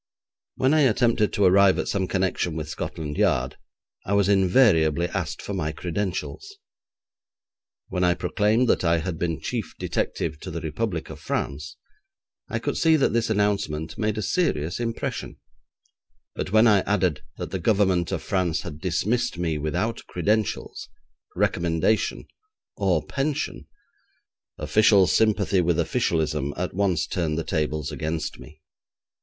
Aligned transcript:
When 0.55 0.73
I 0.73 0.79
attempted 0.81 1.31
to 1.33 1.45
arrive 1.45 1.77
at 1.77 1.87
some 1.87 2.07
connection 2.07 2.55
with 2.55 2.67
Scotland 2.71 3.17
Yard, 3.19 3.57
I 4.03 4.13
was 4.13 4.27
invariably 4.29 5.07
asked 5.09 5.43
for 5.43 5.53
my 5.53 5.71
credentials. 5.71 6.55
When 7.87 8.03
I 8.03 8.15
proclaimed 8.15 8.67
that 8.69 8.83
I 8.83 8.97
had 8.97 9.19
been 9.19 9.39
chief 9.39 9.75
detective 9.77 10.39
to 10.39 10.49
the 10.49 10.59
Republic 10.59 11.11
of 11.11 11.19
France, 11.19 11.77
I 12.49 12.57
could 12.57 12.77
see 12.77 12.95
that 12.95 13.13
this 13.13 13.29
announcement 13.29 13.95
made 13.95 14.17
a 14.17 14.23
serious 14.23 14.79
impression, 14.79 15.37
but 16.33 16.51
when 16.51 16.65
I 16.65 16.79
added 16.79 17.21
that 17.37 17.51
the 17.51 17.59
Government 17.59 18.11
of 18.11 18.23
France 18.23 18.61
had 18.61 18.79
dismissed 18.81 19.37
me 19.37 19.59
without 19.59 20.01
credentials, 20.07 20.89
recommendation, 21.35 22.25
or 22.75 23.05
pension, 23.05 23.67
official 24.57 25.05
sympathy 25.05 25.61
with 25.61 25.77
officialism 25.79 26.55
at 26.57 26.73
once 26.73 27.05
turned 27.05 27.37
the 27.37 27.43
tables 27.43 27.91
against 27.91 28.39
me. 28.39 28.63